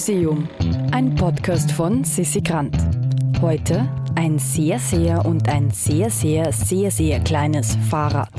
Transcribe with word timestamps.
Museum, 0.00 0.48
ein 0.92 1.14
Podcast 1.14 1.70
von 1.72 2.04
Sissi 2.04 2.40
Grant. 2.40 2.74
Heute 3.42 3.86
ein 4.14 4.38
sehr, 4.38 4.78
sehr 4.78 5.26
und 5.26 5.46
ein 5.46 5.70
sehr, 5.72 6.08
sehr, 6.08 6.54
sehr, 6.54 6.90
sehr 6.90 7.20
kleines 7.20 7.76
Fahrrad. 7.90 8.32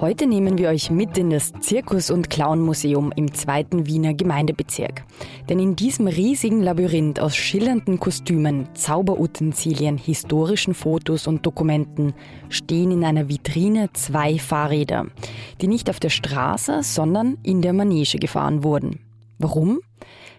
Heute 0.00 0.28
nehmen 0.28 0.58
wir 0.58 0.68
euch 0.68 0.88
mit 0.88 1.18
in 1.18 1.30
das 1.30 1.52
Zirkus- 1.62 2.12
und 2.12 2.30
Clownmuseum 2.30 3.10
im 3.16 3.34
zweiten 3.34 3.86
Wiener 3.86 4.14
Gemeindebezirk. 4.14 5.02
Denn 5.48 5.58
in 5.58 5.74
diesem 5.74 6.06
riesigen 6.06 6.62
Labyrinth 6.62 7.18
aus 7.18 7.34
schillernden 7.34 7.98
Kostümen, 7.98 8.68
Zauberutensilien, 8.74 9.98
historischen 9.98 10.74
Fotos 10.74 11.26
und 11.26 11.44
Dokumenten 11.44 12.14
stehen 12.50 12.92
in 12.92 13.02
einer 13.02 13.28
Vitrine 13.28 13.90
zwei 13.94 14.38
Fahrräder, 14.38 15.06
die 15.60 15.66
nicht 15.66 15.90
auf 15.90 15.98
der 15.98 16.10
Straße, 16.10 16.84
sondern 16.84 17.36
in 17.42 17.62
der 17.62 17.72
Manege 17.72 18.18
gefahren 18.20 18.62
wurden. 18.62 19.00
Warum? 19.40 19.80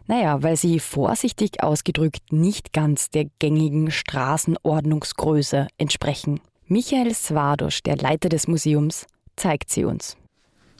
Naja, 0.07 0.43
weil 0.43 0.57
sie 0.57 0.79
vorsichtig 0.79 1.63
ausgedrückt 1.63 2.31
nicht 2.31 2.73
ganz 2.73 3.09
der 3.09 3.25
gängigen 3.39 3.89
Straßenordnungsgröße 3.89 5.67
entsprechen. 5.77 6.41
Michael 6.67 7.13
Swadosch, 7.13 7.83
der 7.83 7.97
Leiter 7.97 8.29
des 8.29 8.47
Museums, 8.47 9.05
zeigt 9.35 9.69
sie 9.69 9.85
uns. 9.85 10.17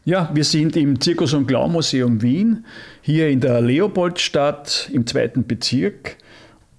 Ja, 0.05 0.30
wir 0.34 0.44
sind 0.44 0.76
im 0.76 0.99
Zirkus- 0.99 1.34
und 1.34 1.48
Clown-Museum 1.48 2.22
Wien, 2.22 2.66
hier 3.02 3.30
in 3.30 3.40
der 3.40 3.62
Leopoldstadt 3.62 4.90
im 4.91 5.08
zweiten 5.08 5.48
Bezirk. 5.48 6.18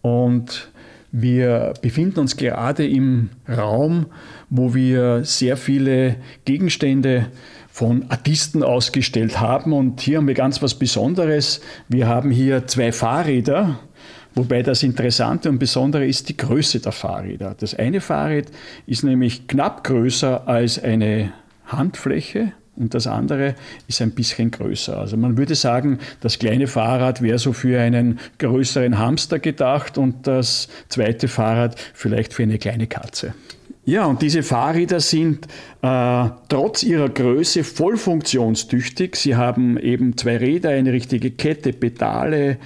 Und 0.02 0.70
wir 1.10 1.72
befinden 1.80 2.20
uns 2.20 2.36
gerade 2.36 2.86
im 2.86 3.30
Raum, 3.48 4.06
wo 4.50 4.74
wir 4.74 5.24
sehr 5.24 5.56
viele 5.56 6.16
Gegenstände 6.44 7.28
von 7.74 8.08
Artisten 8.08 8.62
ausgestellt 8.62 9.40
haben. 9.40 9.72
Und 9.72 10.00
hier 10.00 10.18
haben 10.18 10.28
wir 10.28 10.34
ganz 10.34 10.62
was 10.62 10.76
Besonderes. 10.76 11.60
Wir 11.88 12.06
haben 12.06 12.30
hier 12.30 12.68
zwei 12.68 12.92
Fahrräder, 12.92 13.80
wobei 14.36 14.62
das 14.62 14.84
Interessante 14.84 15.48
und 15.48 15.58
Besondere 15.58 16.06
ist 16.06 16.28
die 16.28 16.36
Größe 16.36 16.78
der 16.78 16.92
Fahrräder. 16.92 17.56
Das 17.58 17.74
eine 17.74 18.00
Fahrrad 18.00 18.44
ist 18.86 19.02
nämlich 19.02 19.48
knapp 19.48 19.82
größer 19.82 20.46
als 20.46 20.80
eine 20.80 21.32
Handfläche 21.66 22.52
und 22.76 22.94
das 22.94 23.08
andere 23.08 23.56
ist 23.88 24.00
ein 24.00 24.12
bisschen 24.12 24.52
größer. 24.52 24.96
Also 24.96 25.16
man 25.16 25.36
würde 25.36 25.56
sagen, 25.56 25.98
das 26.20 26.38
kleine 26.38 26.68
Fahrrad 26.68 27.22
wäre 27.22 27.40
so 27.40 27.52
für 27.52 27.80
einen 27.80 28.20
größeren 28.38 28.98
Hamster 28.98 29.40
gedacht 29.40 29.98
und 29.98 30.28
das 30.28 30.68
zweite 30.88 31.26
Fahrrad 31.26 31.74
vielleicht 31.92 32.34
für 32.34 32.44
eine 32.44 32.58
kleine 32.58 32.86
Katze. 32.86 33.34
Ja, 33.86 34.06
und 34.06 34.22
diese 34.22 34.42
Fahrräder 34.42 34.98
sind 35.00 35.46
äh, 35.82 36.28
trotz 36.48 36.82
ihrer 36.82 37.10
Größe 37.10 37.64
voll 37.64 37.98
funktionstüchtig. 37.98 39.14
Sie 39.16 39.36
haben 39.36 39.76
eben 39.76 40.16
zwei 40.16 40.38
Räder, 40.38 40.70
eine 40.70 40.92
richtige 40.92 41.30
Kette, 41.30 41.74
Pedale 41.74 42.56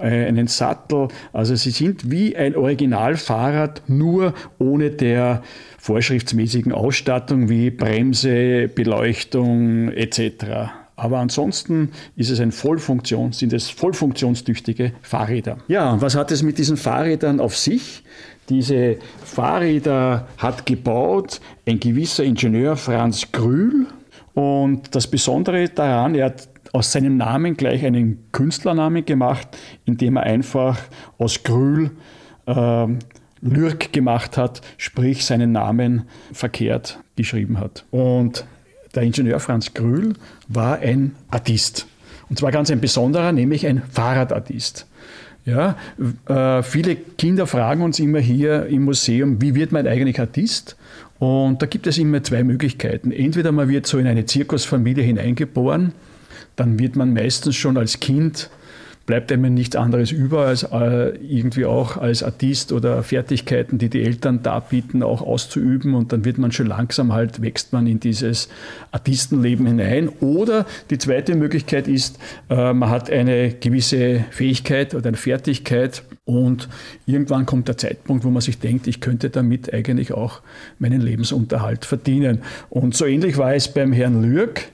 äh, 0.00 0.26
einen 0.26 0.46
Sattel. 0.46 1.08
Also 1.34 1.54
sie 1.54 1.70
sind 1.70 2.10
wie 2.10 2.34
ein 2.36 2.56
Originalfahrrad, 2.56 3.82
nur 3.88 4.32
ohne 4.58 4.90
der 4.90 5.42
vorschriftsmäßigen 5.78 6.72
Ausstattung 6.72 7.50
wie 7.50 7.70
Bremse, 7.70 8.68
Beleuchtung 8.68 9.92
etc. 9.92 10.83
Aber 10.96 11.18
ansonsten 11.18 11.90
ist 12.16 12.30
es 12.30 12.40
ein 12.40 12.52
Vollfunktion, 12.52 13.32
sind 13.32 13.52
es 13.52 13.68
vollfunktionstüchtige 13.70 14.92
Fahrräder. 15.02 15.58
Ja, 15.68 16.00
was 16.00 16.14
hat 16.14 16.30
es 16.30 16.42
mit 16.42 16.58
diesen 16.58 16.76
Fahrrädern 16.76 17.40
auf 17.40 17.56
sich? 17.56 18.04
Diese 18.48 18.98
Fahrräder 19.24 20.28
hat 20.38 20.66
gebaut 20.66 21.40
ein 21.66 21.80
gewisser 21.80 22.24
Ingenieur 22.24 22.76
Franz 22.76 23.32
Grühl. 23.32 23.86
Und 24.34 24.94
das 24.94 25.06
Besondere 25.06 25.68
daran, 25.68 26.14
er 26.14 26.26
hat 26.26 26.48
aus 26.72 26.92
seinem 26.92 27.16
Namen 27.16 27.56
gleich 27.56 27.84
einen 27.84 28.30
Künstlernamen 28.32 29.04
gemacht, 29.04 29.48
indem 29.84 30.16
er 30.16 30.24
einfach 30.24 30.78
aus 31.18 31.42
Grül 31.42 31.92
äh, 32.46 32.86
Lyrk 33.40 33.92
gemacht 33.92 34.36
hat, 34.36 34.60
sprich 34.76 35.24
seinen 35.24 35.52
Namen 35.52 36.04
verkehrt 36.32 36.98
geschrieben 37.16 37.58
hat. 37.60 37.84
Und 37.90 38.44
der 38.94 39.02
Ingenieur 39.02 39.40
Franz 39.40 39.74
Grül 39.74 40.14
war 40.48 40.78
ein 40.78 41.14
Artist. 41.30 41.86
Und 42.28 42.38
zwar 42.38 42.52
ganz 42.52 42.70
ein 42.70 42.80
besonderer, 42.80 43.32
nämlich 43.32 43.66
ein 43.66 43.82
Fahrradartist. 43.90 44.86
Ja, 45.44 45.76
äh, 46.26 46.62
viele 46.62 46.96
Kinder 46.96 47.46
fragen 47.46 47.82
uns 47.82 47.98
immer 47.98 48.18
hier 48.18 48.66
im 48.66 48.84
Museum, 48.84 49.42
wie 49.42 49.54
wird 49.54 49.72
man 49.72 49.86
eigentlich 49.86 50.18
Artist? 50.18 50.76
Und 51.18 51.60
da 51.60 51.66
gibt 51.66 51.86
es 51.86 51.98
immer 51.98 52.22
zwei 52.22 52.42
Möglichkeiten. 52.42 53.12
Entweder 53.12 53.52
man 53.52 53.68
wird 53.68 53.86
so 53.86 53.98
in 53.98 54.06
eine 54.06 54.24
Zirkusfamilie 54.24 55.04
hineingeboren, 55.04 55.92
dann 56.56 56.78
wird 56.78 56.96
man 56.96 57.12
meistens 57.12 57.56
schon 57.56 57.76
als 57.76 58.00
Kind 58.00 58.48
bleibt 59.06 59.30
einem 59.30 59.52
nichts 59.52 59.76
anderes 59.76 60.12
über, 60.12 60.46
als 60.46 60.62
äh, 60.62 61.10
irgendwie 61.16 61.66
auch 61.66 61.96
als 61.96 62.22
Artist 62.22 62.72
oder 62.72 63.02
Fertigkeiten, 63.02 63.78
die 63.78 63.90
die 63.90 64.02
Eltern 64.02 64.42
darbieten, 64.42 65.02
auch 65.02 65.20
auszuüben. 65.20 65.94
Und 65.94 66.12
dann 66.12 66.24
wird 66.24 66.38
man 66.38 66.52
schon 66.52 66.66
langsam 66.66 67.12
halt, 67.12 67.42
wächst 67.42 67.72
man 67.72 67.86
in 67.86 68.00
dieses 68.00 68.48
Artistenleben 68.92 69.66
hinein. 69.66 70.08
Oder 70.20 70.66
die 70.90 70.98
zweite 70.98 71.34
Möglichkeit 71.34 71.86
ist, 71.86 72.18
äh, 72.48 72.72
man 72.72 72.88
hat 72.88 73.10
eine 73.10 73.52
gewisse 73.52 74.24
Fähigkeit 74.30 74.94
oder 74.94 75.08
eine 75.08 75.16
Fertigkeit 75.16 76.02
und 76.24 76.68
irgendwann 77.04 77.44
kommt 77.44 77.68
der 77.68 77.76
Zeitpunkt, 77.76 78.24
wo 78.24 78.30
man 78.30 78.40
sich 78.40 78.58
denkt, 78.58 78.86
ich 78.86 79.00
könnte 79.00 79.28
damit 79.28 79.72
eigentlich 79.74 80.12
auch 80.12 80.40
meinen 80.78 81.02
Lebensunterhalt 81.02 81.84
verdienen. 81.84 82.40
Und 82.70 82.96
so 82.96 83.04
ähnlich 83.04 83.36
war 83.36 83.54
es 83.54 83.68
beim 83.68 83.92
Herrn 83.92 84.22
Lürk 84.22 84.68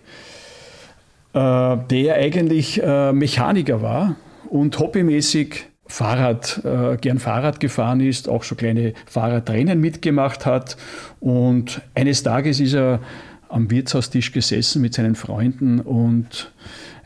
der 1.34 2.14
eigentlich 2.16 2.82
äh, 2.82 3.12
Mechaniker 3.12 3.82
war 3.82 4.16
und 4.48 4.78
hobbymäßig 4.78 5.66
Fahrrad, 5.86 6.60
äh, 6.64 6.96
gern 6.98 7.18
Fahrrad 7.18 7.58
gefahren 7.58 8.00
ist, 8.00 8.28
auch 8.28 8.44
so 8.44 8.54
kleine 8.54 8.94
Fahrradrennen 9.06 9.80
mitgemacht 9.80 10.46
hat. 10.46 10.76
Und 11.18 11.82
eines 11.94 12.22
Tages 12.22 12.60
ist 12.60 12.74
er 12.74 13.00
am 13.48 13.70
Wirtshaustisch 13.70 14.32
gesessen 14.32 14.82
mit 14.82 14.94
seinen 14.94 15.16
Freunden 15.16 15.80
und 15.80 16.52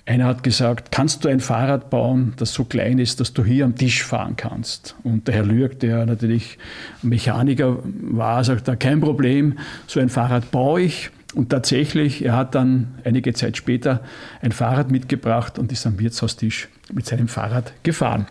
einer 0.07 0.27
hat 0.27 0.43
gesagt, 0.43 0.93
kannst 0.93 1.25
du 1.25 1.31
ein 1.31 1.41
Fahrrad 1.41 1.89
bauen, 1.89 2.35
das 2.37 2.53
so 2.53 2.65
klein 2.65 2.99
ist, 2.99 3.21
dass 3.21 3.33
du 3.33 3.43
hier 3.43 3.65
am 3.65 3.75
Tisch 3.75 4.05
fahren 4.05 4.37
kannst? 4.37 4.97
Und 5.03 5.29
der 5.29 5.37
Herr 5.37 5.47
Lürk, 5.47 5.81
der 5.81 6.05
natürlich 6.05 6.59
Mechaniker 7.01 7.79
war, 7.83 8.45
sagt, 8.45 8.69
kein 8.81 9.01
Problem, 9.01 9.59
so 9.87 10.01
ein 10.01 10.11
Fahrrad 10.11 10.51
baue 10.51 10.83
ich. 10.83 11.11
Und 11.35 11.51
tatsächlich, 11.51 12.25
er 12.25 12.37
hat 12.37 12.55
dann 12.55 12.95
einige 13.05 13.33
Zeit 13.33 13.57
später 13.57 14.01
ein 14.41 14.53
Fahrrad 14.53 14.91
mitgebracht 14.91 15.59
und 15.59 15.73
ist 15.73 15.87
am 15.87 15.99
Wirtshaustisch 15.99 16.69
mit 16.93 17.07
seinem 17.07 17.29
Fahrrad 17.29 17.73
gefahren. 17.83 18.27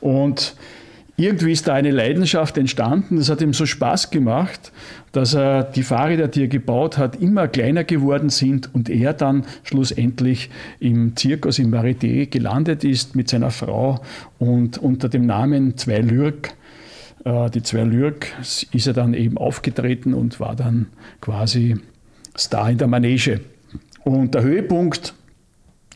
Und 0.00 0.54
irgendwie 1.16 1.50
ist 1.50 1.66
da 1.66 1.74
eine 1.74 1.90
Leidenschaft 1.90 2.56
entstanden. 2.58 3.16
Das 3.16 3.28
hat 3.28 3.40
ihm 3.40 3.52
so 3.52 3.66
Spaß 3.66 4.10
gemacht, 4.10 4.70
dass 5.10 5.34
er 5.34 5.64
die 5.64 5.82
Fahrräder, 5.82 6.28
die 6.28 6.42
er 6.42 6.48
gebaut 6.48 6.96
hat, 6.96 7.16
immer 7.16 7.48
kleiner 7.48 7.82
geworden 7.82 8.28
sind 8.28 8.72
und 8.72 8.88
er 8.88 9.14
dann 9.14 9.44
schlussendlich 9.64 10.48
im 10.78 11.16
Zirkus 11.16 11.58
im 11.58 11.72
Varieté 11.72 12.26
gelandet 12.26 12.84
ist 12.84 13.16
mit 13.16 13.28
seiner 13.28 13.50
Frau 13.50 14.00
und 14.38 14.78
unter 14.78 15.08
dem 15.08 15.26
Namen 15.26 15.76
Zwei 15.76 15.98
Lürk 15.98 16.52
äh, 17.24 17.50
die 17.50 17.62
zwei 17.62 17.82
Lürk 17.82 18.28
ist 18.40 18.86
er 18.86 18.92
dann 18.92 19.14
eben 19.14 19.38
aufgetreten 19.38 20.14
und 20.14 20.40
war 20.40 20.54
dann 20.54 20.86
quasi 21.20 21.78
Star 22.36 22.70
in 22.70 22.78
der 22.78 22.88
Manege. 22.88 23.40
Und 24.04 24.34
der 24.34 24.42
Höhepunkt 24.42 25.14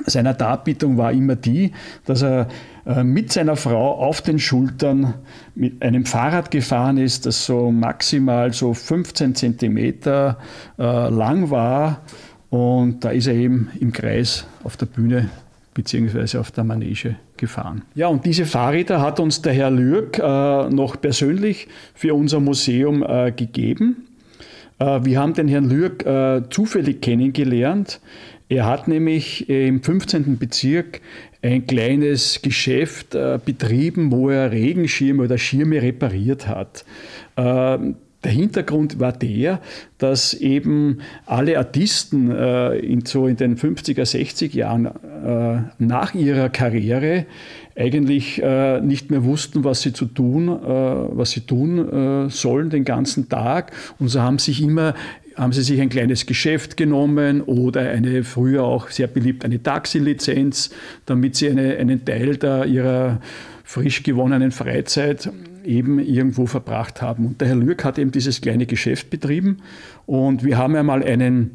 seiner 0.06 0.34
Darbietung 0.34 0.96
war 0.96 1.12
immer 1.12 1.36
die, 1.36 1.72
dass 2.04 2.22
er 2.22 2.48
äh, 2.86 3.04
mit 3.04 3.32
seiner 3.32 3.56
Frau 3.56 3.92
auf 3.98 4.20
den 4.20 4.38
Schultern 4.38 5.14
mit 5.54 5.82
einem 5.82 6.04
Fahrrad 6.04 6.50
gefahren 6.50 6.98
ist, 6.98 7.26
das 7.26 7.46
so 7.46 7.70
maximal 7.70 8.52
so 8.52 8.74
15 8.74 9.34
Zentimeter 9.34 10.38
äh, 10.78 10.82
lang 10.82 11.50
war. 11.50 12.02
Und 12.50 13.04
da 13.04 13.10
ist 13.10 13.26
er 13.26 13.34
eben 13.34 13.70
im 13.80 13.92
Kreis 13.92 14.46
auf 14.64 14.76
der 14.76 14.86
Bühne 14.86 15.30
bzw. 15.74 16.38
auf 16.38 16.50
der 16.50 16.64
Manege 16.64 17.16
gefahren. 17.36 17.82
Ja, 17.94 18.08
und 18.08 18.26
diese 18.26 18.44
Fahrräder 18.44 19.00
hat 19.00 19.20
uns 19.20 19.40
der 19.40 19.54
Herr 19.54 19.70
Lürk 19.70 20.18
äh, 20.18 20.68
noch 20.68 21.00
persönlich 21.00 21.68
für 21.94 22.14
unser 22.14 22.40
Museum 22.40 23.04
gegeben. 23.36 24.08
Äh, 24.82 25.04
wir 25.04 25.20
haben 25.20 25.34
den 25.34 25.48
Herrn 25.48 25.68
Lürk 25.68 26.04
äh, 26.04 26.42
zufällig 26.50 27.00
kennengelernt. 27.00 28.00
Er 28.48 28.66
hat 28.66 28.88
nämlich 28.88 29.48
im 29.48 29.82
15. 29.82 30.38
Bezirk 30.38 31.00
ein 31.40 31.66
kleines 31.66 32.42
Geschäft 32.42 33.14
äh, 33.14 33.38
betrieben, 33.42 34.10
wo 34.12 34.28
er 34.28 34.50
Regenschirme 34.50 35.22
oder 35.22 35.38
Schirme 35.38 35.80
repariert 35.80 36.48
hat. 36.48 36.84
Der 38.24 38.30
Hintergrund 38.30 39.00
war 39.00 39.12
der, 39.12 39.60
dass 39.98 40.32
eben 40.34 40.98
alle 41.26 41.58
Artisten 41.58 42.30
äh, 42.30 42.76
in, 42.76 43.04
so 43.04 43.26
in 43.26 43.36
den 43.36 43.56
50er, 43.56 44.02
60er 44.02 44.54
Jahren 44.56 44.86
äh, 44.86 45.62
nach 45.78 46.14
ihrer 46.14 46.48
Karriere 46.48 47.26
eigentlich 47.76 48.42
äh, 48.42 48.80
nicht 48.80 49.10
mehr 49.10 49.24
wussten, 49.24 49.64
was 49.64 49.82
sie 49.82 49.92
zu 49.92 50.06
tun, 50.06 50.48
äh, 50.48 50.52
was 50.56 51.30
sie 51.30 51.40
tun 51.40 52.26
äh, 52.26 52.30
sollen 52.30 52.70
den 52.70 52.84
ganzen 52.84 53.28
Tag. 53.28 53.72
Und 53.98 54.08
so 54.08 54.20
haben 54.20 54.38
sich 54.38 54.62
immer 54.62 54.94
haben 55.34 55.52
sie 55.52 55.62
sich 55.62 55.80
ein 55.80 55.88
kleines 55.88 56.26
Geschäft 56.26 56.76
genommen 56.76 57.40
oder 57.40 57.80
eine 57.88 58.22
früher 58.22 58.64
auch 58.64 58.90
sehr 58.90 59.06
beliebt 59.06 59.46
eine 59.46 59.62
Taxilizenz, 59.62 60.70
damit 61.06 61.36
sie 61.36 61.48
eine, 61.48 61.76
einen 61.76 62.04
Teil 62.04 62.36
der, 62.36 62.66
ihrer 62.66 63.20
frisch 63.64 64.02
gewonnenen 64.02 64.50
Freizeit 64.50 65.30
eben 65.64 65.98
irgendwo 65.98 66.46
verbracht 66.46 67.00
haben. 67.00 67.26
Und 67.26 67.40
der 67.40 67.48
Herr 67.48 67.56
Lürk 67.56 67.84
hat 67.84 67.98
eben 67.98 68.10
dieses 68.10 68.40
kleine 68.40 68.66
Geschäft 68.66 69.10
betrieben 69.10 69.58
und 70.06 70.44
wir 70.44 70.58
haben 70.58 70.76
einmal 70.76 71.02
einen 71.02 71.52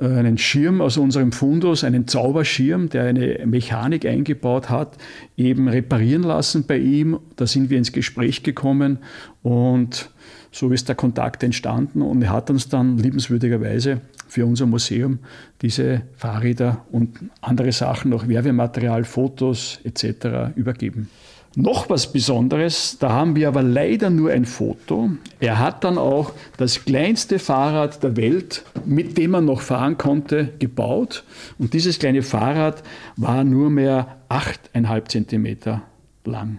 einen 0.00 0.38
Schirm 0.38 0.80
aus 0.80 0.96
unserem 0.96 1.32
Fundus, 1.32 1.84
einen 1.84 2.06
Zauberschirm, 2.08 2.88
der 2.88 3.04
eine 3.04 3.44
Mechanik 3.46 4.06
eingebaut 4.06 4.70
hat, 4.70 4.96
eben 5.36 5.68
reparieren 5.68 6.22
lassen 6.22 6.64
bei 6.66 6.78
ihm. 6.78 7.18
Da 7.36 7.46
sind 7.46 7.70
wir 7.70 7.78
ins 7.78 7.92
Gespräch 7.92 8.42
gekommen 8.42 8.98
und 9.42 10.10
so 10.50 10.70
ist 10.70 10.88
der 10.88 10.94
Kontakt 10.94 11.42
entstanden 11.42 12.00
und 12.00 12.22
er 12.22 12.30
hat 12.30 12.48
uns 12.48 12.68
dann 12.68 12.96
liebenswürdigerweise 12.98 14.00
für 14.28 14.46
unser 14.46 14.66
Museum 14.66 15.18
diese 15.62 16.02
Fahrräder 16.16 16.84
und 16.92 17.18
andere 17.40 17.72
Sachen, 17.72 18.10
noch 18.10 18.28
Werbematerial, 18.28 19.04
Fotos 19.04 19.80
etc. 19.84 20.54
übergeben. 20.56 21.10
Noch 21.56 21.88
was 21.88 22.12
Besonderes, 22.12 22.96
da 22.98 23.10
haben 23.10 23.36
wir 23.36 23.46
aber 23.46 23.62
leider 23.62 24.10
nur 24.10 24.32
ein 24.32 24.44
Foto. 24.44 25.10
Er 25.38 25.60
hat 25.60 25.84
dann 25.84 25.98
auch 25.98 26.32
das 26.56 26.84
kleinste 26.84 27.38
Fahrrad 27.38 28.02
der 28.02 28.16
Welt, 28.16 28.64
mit 28.84 29.16
dem 29.16 29.30
man 29.30 29.44
noch 29.44 29.60
fahren 29.60 29.96
konnte, 29.96 30.52
gebaut. 30.58 31.22
Und 31.58 31.72
dieses 31.72 32.00
kleine 32.00 32.22
Fahrrad 32.22 32.82
war 33.16 33.44
nur 33.44 33.70
mehr 33.70 34.16
8,5 34.28 35.08
Zentimeter 35.08 35.82
lang. 36.24 36.58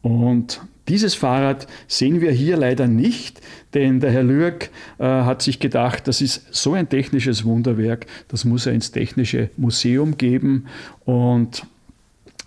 Und 0.00 0.60
dieses 0.88 1.14
Fahrrad 1.14 1.68
sehen 1.86 2.20
wir 2.20 2.32
hier 2.32 2.56
leider 2.56 2.88
nicht, 2.88 3.40
denn 3.72 4.00
der 4.00 4.10
Herr 4.10 4.24
Lürk 4.24 4.70
äh, 4.98 5.04
hat 5.04 5.42
sich 5.42 5.60
gedacht, 5.60 6.08
das 6.08 6.20
ist 6.20 6.52
so 6.52 6.72
ein 6.72 6.88
technisches 6.88 7.44
Wunderwerk, 7.44 8.06
das 8.26 8.44
muss 8.44 8.66
er 8.66 8.72
ins 8.72 8.90
Technische 8.90 9.50
Museum 9.56 10.18
geben. 10.18 10.66
Und 11.04 11.62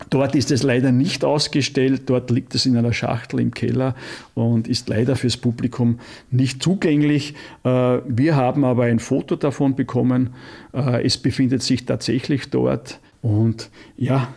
Dort 0.10 0.36
ist 0.36 0.52
es 0.52 0.62
leider 0.62 0.92
nicht 0.92 1.24
ausgestellt, 1.24 2.04
dort 2.08 2.30
liegt 2.30 2.54
es 2.54 2.66
in 2.66 2.76
einer 2.76 2.92
Schachtel 2.92 3.40
im 3.40 3.54
Keller 3.54 3.96
und 4.34 4.68
ist 4.68 4.90
leider 4.90 5.16
fürs 5.16 5.38
Publikum 5.38 6.00
nicht 6.32 6.62
zugänglich. 6.62 7.34
Äh, 7.64 8.00
wir 8.06 8.36
haben 8.36 8.66
aber 8.66 8.84
ein 8.84 9.00
Foto 9.00 9.38
davon 9.38 9.76
bekommen. 9.76 10.32
Äh, 10.74 11.06
es 11.06 11.18
befindet 11.18 11.64
sich 11.64 11.86
tatsächlich 11.86 12.50
dort 12.50 13.00
und 13.22 13.70
ja, 13.96 14.34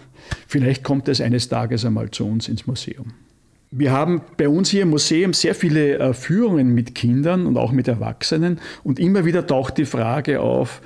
vielleicht 0.47 0.85
kommt 0.85 1.09
es 1.09 1.21
eines 1.21 1.49
Tages 1.49 1.85
einmal 1.85 2.11
zu 2.11 2.27
uns 2.27 2.49
ins 2.49 2.67
Museum. 2.67 3.13
Wir 3.71 3.93
haben 3.93 4.23
bei 4.37 4.49
uns 4.49 4.71
hier 4.71 4.83
im 4.83 4.91
Museum 4.91 5.35
sehr 5.35 5.55
viele 5.57 5.99
äh, 5.99 6.15
Führungen 6.15 6.73
mit 6.73 6.95
Kindern 6.95 7.47
und 7.47 7.57
auch 7.57 7.73
mit 7.73 7.89
Erwachsenen 7.89 8.61
und 8.85 9.01
immer 9.01 9.25
wieder 9.25 9.47
taucht 9.47 9.77
die 9.77 9.85
Frage 9.85 10.41
auf, 10.41 10.81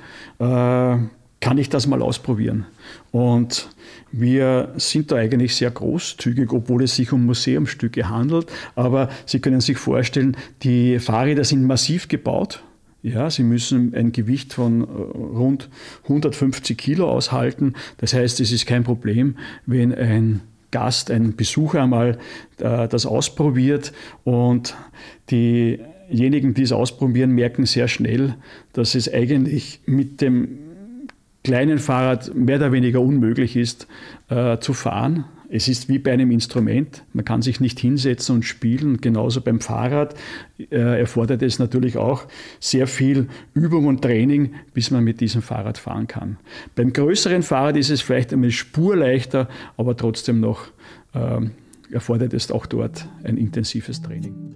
kann 1.43 1.57
ich 1.57 1.67
das 1.67 1.87
mal 1.87 2.01
ausprobieren? 2.01 2.65
Und 3.11 3.67
wir 4.13 4.71
sind 4.77 5.11
da 5.11 5.17
eigentlich 5.17 5.57
sehr 5.57 5.71
großzügig, 5.71 6.53
obwohl 6.53 6.83
es 6.83 6.95
sich 6.95 7.11
um 7.11 7.25
Museumstücke 7.25 8.07
handelt. 8.07 8.47
Aber 8.75 9.09
Sie 9.25 9.41
können 9.41 9.59
sich 9.59 9.77
vorstellen, 9.77 10.37
die 10.61 10.99
Fahrräder 10.99 11.43
sind 11.43 11.65
massiv 11.65 12.07
gebaut. 12.07 12.63
Ja, 13.01 13.29
sie 13.29 13.43
müssen 13.43 13.93
ein 13.93 14.13
Gewicht 14.13 14.53
von 14.53 14.83
äh, 14.83 14.85
rund 14.85 15.69
150 16.03 16.77
Kilo 16.77 17.09
aushalten. 17.09 17.73
Das 17.97 18.13
heißt, 18.13 18.39
es 18.39 18.53
ist 18.53 18.65
kein 18.65 18.85
Problem, 18.85 19.35
wenn 19.65 19.93
ein 19.93 20.39
Gast, 20.71 21.11
ein 21.11 21.35
Besucher 21.35 21.83
einmal 21.83 22.19
äh, 22.59 22.87
das 22.87 23.05
ausprobiert 23.05 23.91
und 24.23 24.77
diejenigen, 25.29 26.53
die 26.53 26.61
es 26.61 26.71
ausprobieren, 26.71 27.31
merken 27.31 27.65
sehr 27.65 27.89
schnell, 27.89 28.35
dass 28.71 28.95
es 28.95 29.13
eigentlich 29.13 29.81
mit 29.85 30.21
dem 30.21 30.62
kleinen 31.43 31.77
Fahrrad 31.77 32.33
mehr 32.33 32.57
oder 32.57 32.71
weniger 32.71 33.01
unmöglich 33.01 33.55
ist 33.55 33.87
äh, 34.29 34.57
zu 34.59 34.73
fahren. 34.73 35.25
Es 35.49 35.67
ist 35.67 35.87
wie 35.87 35.99
bei 35.99 36.11
einem 36.11 36.31
Instrument. 36.31 37.03
Man 37.13 37.25
kann 37.25 37.43
sich 37.43 37.59
nicht 37.59 37.79
hinsetzen 37.79 38.37
und 38.37 38.43
spielen. 38.43 39.01
Genauso 39.01 39.39
beim 39.39 39.59
Fahrrad 39.59 40.15
äh, 40.57 40.99
erfordert 40.99 41.43
es 41.43 41.59
natürlich 41.59 41.95
auch 41.97 42.25
sehr 42.59 42.87
viel 42.87 43.27
Übung 43.53 43.85
und 43.85 44.01
Training, 44.01 44.55
bis 44.73 44.89
man 44.89 45.03
mit 45.03 45.21
diesem 45.21 45.43
Fahrrad 45.43 45.77
fahren 45.77 46.07
kann. 46.07 46.37
Beim 46.75 46.91
größeren 46.91 47.43
Fahrrad 47.43 47.77
ist 47.77 47.91
es 47.91 48.01
vielleicht 48.01 48.33
eine 48.33 48.49
Spur 48.49 48.95
leichter, 48.95 49.47
aber 49.77 49.95
trotzdem 49.95 50.39
noch 50.39 50.69
äh, 51.13 51.41
erfordert 51.93 52.33
es 52.33 52.51
auch 52.51 52.65
dort 52.65 53.07
ein 53.23 53.37
intensives 53.37 54.01
Training. 54.01 54.53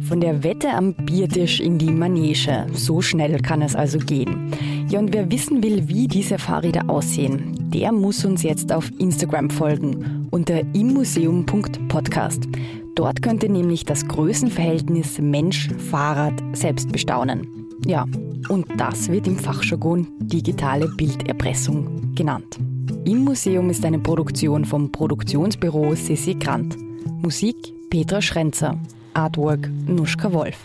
Von 0.00 0.20
der 0.20 0.42
Wette 0.42 0.70
am 0.70 0.94
Biertisch 0.94 1.60
in 1.60 1.78
die 1.78 1.90
Manege. 1.90 2.66
So 2.72 3.00
schnell 3.00 3.38
kann 3.40 3.62
es 3.62 3.76
also 3.76 3.98
gehen. 3.98 4.52
Ja, 4.88 4.98
und 4.98 5.12
wer 5.12 5.30
wissen 5.30 5.62
will, 5.62 5.88
wie 5.88 6.08
diese 6.08 6.38
Fahrräder 6.38 6.88
aussehen, 6.88 7.70
der 7.70 7.92
muss 7.92 8.24
uns 8.24 8.42
jetzt 8.42 8.72
auf 8.72 8.90
Instagram 8.98 9.50
folgen 9.50 10.26
unter 10.30 10.60
immuseum.podcast. 10.74 12.48
Dort 12.96 13.22
könnt 13.22 13.42
ihr 13.42 13.50
nämlich 13.50 13.84
das 13.84 14.06
Größenverhältnis 14.06 15.18
Mensch-Fahrrad 15.20 16.42
selbst 16.54 16.90
bestaunen. 16.90 17.46
Ja, 17.86 18.04
und 18.48 18.66
das 18.76 19.08
wird 19.08 19.26
im 19.26 19.38
Fachjargon 19.38 20.08
digitale 20.18 20.88
Bilderpressung 20.96 22.14
genannt. 22.14 22.58
Im 23.04 23.24
Museum 23.24 23.70
ist 23.70 23.84
eine 23.84 23.98
Produktion 23.98 24.66
vom 24.66 24.92
Produktionsbüro 24.92 25.94
Sissi 25.94 26.34
Grant. 26.34 26.76
Musik 27.22 27.56
Petra 27.88 28.20
Schrenzer. 28.20 28.78
Artwork 29.14 29.70
Nuschka 29.86 30.30
Wolf. 30.32 30.58